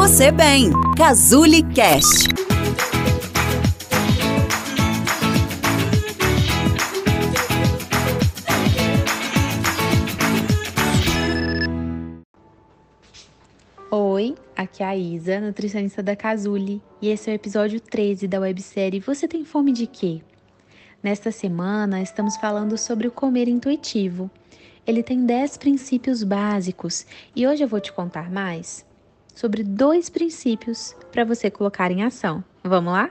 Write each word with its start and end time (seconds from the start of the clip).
você 0.00 0.32
bem. 0.32 0.70
Cazuli 0.96 1.62
Cast. 1.74 2.26
Oi, 13.90 14.34
aqui 14.56 14.82
é 14.82 14.86
a 14.86 14.96
Isa, 14.96 15.38
nutricionista 15.38 16.02
da 16.02 16.16
Cazuli, 16.16 16.80
e 17.02 17.10
esse 17.10 17.28
é 17.28 17.34
o 17.34 17.36
episódio 17.36 17.78
13 17.78 18.26
da 18.26 18.40
websérie 18.40 19.00
Você 19.00 19.28
tem 19.28 19.44
fome 19.44 19.70
de 19.70 19.86
quê? 19.86 20.22
Nesta 21.02 21.30
semana, 21.30 22.00
estamos 22.00 22.38
falando 22.38 22.78
sobre 22.78 23.06
o 23.06 23.12
comer 23.12 23.48
intuitivo. 23.48 24.30
Ele 24.86 25.02
tem 25.02 25.26
10 25.26 25.58
princípios 25.58 26.24
básicos 26.24 27.04
e 27.36 27.46
hoje 27.46 27.62
eu 27.62 27.68
vou 27.68 27.80
te 27.80 27.92
contar 27.92 28.30
mais 28.30 28.88
sobre 29.34 29.62
dois 29.62 30.08
princípios 30.08 30.94
para 31.10 31.24
você 31.24 31.50
colocar 31.50 31.90
em 31.90 32.02
ação. 32.02 32.42
Vamos 32.62 32.92
lá? 32.92 33.10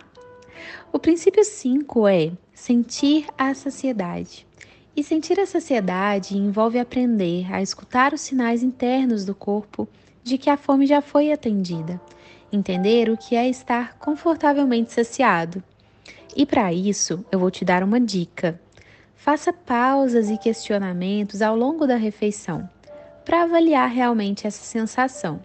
O 0.91 0.99
princípio 0.99 1.43
5 1.43 2.07
é 2.07 2.31
sentir 2.53 3.27
a 3.37 3.53
saciedade. 3.53 4.45
E 4.95 5.03
sentir 5.03 5.39
a 5.39 5.45
saciedade 5.45 6.37
envolve 6.37 6.77
aprender 6.77 7.51
a 7.53 7.61
escutar 7.61 8.13
os 8.13 8.21
sinais 8.21 8.61
internos 8.63 9.23
do 9.23 9.33
corpo 9.33 9.87
de 10.23 10.37
que 10.37 10.49
a 10.49 10.57
fome 10.57 10.85
já 10.85 11.01
foi 11.01 11.31
atendida, 11.31 12.01
entender 12.51 13.09
o 13.09 13.17
que 13.17 13.35
é 13.35 13.47
estar 13.47 13.97
confortavelmente 13.97 14.91
saciado. 14.91 15.63
E 16.35 16.45
para 16.45 16.73
isso, 16.73 17.23
eu 17.31 17.39
vou 17.39 17.49
te 17.49 17.63
dar 17.63 17.83
uma 17.83 17.99
dica. 17.99 18.59
Faça 19.15 19.53
pausas 19.53 20.29
e 20.29 20.37
questionamentos 20.37 21.41
ao 21.41 21.55
longo 21.55 21.87
da 21.87 21.95
refeição 21.95 22.69
para 23.25 23.43
avaliar 23.43 23.89
realmente 23.89 24.47
essa 24.47 24.63
sensação. 24.63 25.39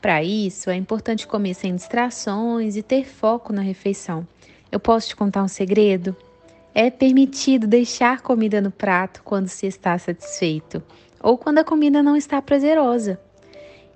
Para 0.00 0.22
isso, 0.22 0.70
é 0.70 0.76
importante 0.76 1.26
comer 1.26 1.54
sem 1.54 1.74
distrações 1.74 2.76
e 2.76 2.82
ter 2.82 3.04
foco 3.04 3.52
na 3.52 3.62
refeição. 3.62 4.26
Eu 4.70 4.78
posso 4.78 5.08
te 5.08 5.16
contar 5.16 5.42
um 5.42 5.48
segredo? 5.48 6.14
É 6.74 6.90
permitido 6.90 7.66
deixar 7.66 8.20
comida 8.20 8.60
no 8.60 8.70
prato 8.70 9.22
quando 9.24 9.48
se 9.48 9.66
está 9.66 9.98
satisfeito 9.98 10.82
ou 11.20 11.36
quando 11.36 11.58
a 11.58 11.64
comida 11.64 12.02
não 12.02 12.16
está 12.16 12.40
prazerosa. 12.40 13.20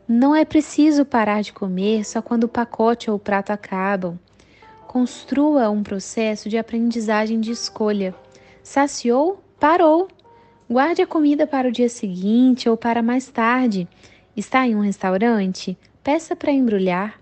Não 0.09 0.35
é 0.35 0.45
preciso 0.45 1.05
parar 1.05 1.43
de 1.43 1.53
comer 1.53 2.05
só 2.05 2.21
quando 2.21 2.45
o 2.45 2.48
pacote 2.48 3.09
ou 3.09 3.17
o 3.17 3.21
prato 3.21 3.51
acabam. 3.51 4.19
Construa 4.89 5.71
um 5.71 5.83
processo 5.83 6.48
de 6.48 6.59
aprendizagem 6.59 7.41
de 7.41 7.53
escolha. 7.53 8.13
Saciou? 8.63 9.41
Parou. 9.61 10.09
Guarde 10.69 11.03
a 11.03 11.07
comida 11.07 11.47
para 11.47 11.69
o 11.69 11.73
dia 11.73 11.89
seguinte 11.89 12.69
ou 12.69 12.77
para 12.77 13.03
mais 13.03 13.29
tarde. 13.29 13.87
Está 14.37 14.67
em 14.67 14.75
um 14.75 14.81
restaurante? 14.81 15.79
Peça 16.03 16.34
para 16.34 16.50
embrulhar. 16.50 17.17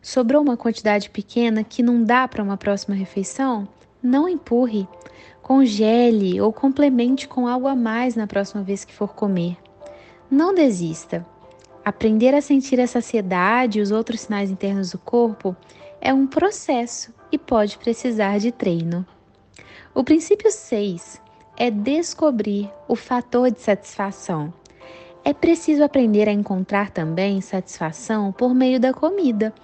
Sobrou 0.00 0.40
uma 0.40 0.56
quantidade 0.56 1.10
pequena 1.10 1.62
que 1.62 1.82
não 1.82 2.02
dá 2.02 2.26
para 2.26 2.42
uma 2.42 2.56
próxima 2.56 2.94
refeição? 2.94 3.68
Não 4.02 4.26
empurre. 4.26 4.88
Congele 5.42 6.40
ou 6.40 6.50
complemente 6.50 7.28
com 7.28 7.46
algo 7.46 7.66
a 7.66 7.76
mais 7.76 8.14
na 8.14 8.26
próxima 8.26 8.62
vez 8.62 8.82
que 8.82 8.94
for 8.94 9.12
comer. 9.12 9.58
Não 10.30 10.54
desista. 10.54 11.24
Aprender 11.84 12.34
a 12.34 12.40
sentir 12.40 12.80
a 12.80 12.86
saciedade 12.86 13.78
e 13.78 13.82
os 13.82 13.90
outros 13.90 14.22
sinais 14.22 14.50
internos 14.50 14.92
do 14.92 14.98
corpo 14.98 15.54
é 16.00 16.14
um 16.14 16.26
processo 16.26 17.12
e 17.30 17.36
pode 17.36 17.76
precisar 17.76 18.38
de 18.38 18.50
treino. 18.50 19.06
O 19.94 20.02
princípio 20.02 20.50
6 20.50 21.20
é 21.58 21.70
descobrir 21.70 22.70
o 22.88 22.96
fator 22.96 23.50
de 23.50 23.60
satisfação. 23.60 24.50
É 25.26 25.32
preciso 25.32 25.82
aprender 25.82 26.28
a 26.28 26.32
encontrar 26.32 26.90
também 26.90 27.40
satisfação 27.40 28.30
por 28.30 28.54
meio 28.54 28.78
da 28.78 28.92
comida 28.92 29.54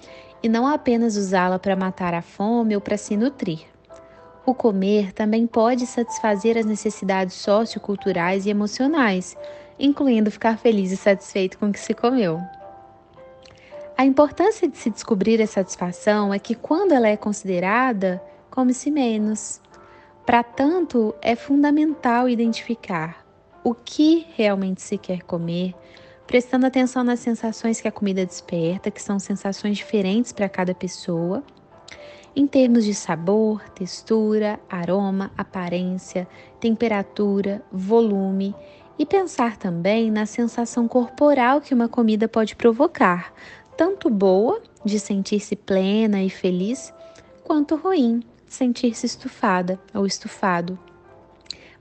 e 0.43 0.49
não 0.49 0.67
apenas 0.67 1.19
usá-la 1.19 1.59
para 1.59 1.77
matar 1.77 2.15
a 2.15 2.23
fome 2.23 2.75
ou 2.75 2.81
para 2.81 2.97
se 2.97 3.15
nutrir. 3.15 3.61
O 4.47 4.55
comer 4.55 5.13
também 5.13 5.47
pode 5.47 5.87
satisfazer 5.87 6.57
as 6.57 6.65
necessidades 6.65 7.35
socioculturais 7.35 8.47
e 8.47 8.51
emocionais, 8.51 9.37
incluindo 9.79 10.31
ficar 10.31 10.57
feliz 10.57 10.93
e 10.93 10.97
satisfeito 10.97 11.59
com 11.59 11.69
o 11.69 11.73
que 11.73 11.79
se 11.79 11.93
comeu. 11.93 12.41
A 13.99 14.07
importância 14.07 14.67
de 14.67 14.79
se 14.79 14.89
descobrir 14.89 15.43
a 15.43 15.47
satisfação 15.47 16.33
é 16.33 16.39
que, 16.39 16.55
quando 16.55 16.93
ela 16.93 17.07
é 17.07 17.19
considerada, 17.19 18.19
come-se 18.51 18.91
menos. 18.91 19.61
Para 20.25 20.43
tanto, 20.43 21.15
é 21.21 21.37
fundamental 21.37 22.31
identificar 22.31 23.20
o 23.63 23.75
que 23.75 24.27
realmente 24.37 24.81
se 24.83 24.97
quer 24.97 25.23
comer, 25.23 25.75
prestando 26.27 26.67
atenção 26.67 27.03
nas 27.03 27.21
sensações 27.21 27.81
que 27.81 27.89
a 27.89 27.93
comida 27.93 28.25
desperta, 28.25 28.91
que 28.91 29.03
são 29.03 29.19
sensações 29.19 29.77
diferentes 29.77 30.33
para 30.33 30.49
cada 30.49 30.75
pessoa, 30.75 31.43
em 32.35 32.47
termos 32.47 32.85
de 32.85 32.95
sabor, 32.95 33.63
textura, 33.71 34.61
aroma, 34.69 35.33
aparência, 35.37 36.29
temperatura, 36.61 37.63
volume 37.73 38.55
e 38.99 39.05
pensar 39.05 39.57
também 39.57 40.11
na 40.11 40.27
sensação 40.27 40.87
corporal 40.87 41.61
que 41.61 41.75
uma 41.75 41.89
comida 41.89 42.29
pode 42.29 42.55
provocar, 42.55 43.33
tanto 43.77 44.09
boa, 44.09 44.63
de 44.85 45.01
sentir-se 45.01 45.57
plena 45.57 46.23
e 46.23 46.31
feliz, 46.31 46.93
quanto 47.43 47.77
ruim, 47.77 48.23
sentir-se 48.47 49.07
estufada 49.07 49.81
ou 49.95 50.07
estufado. 50.07 50.79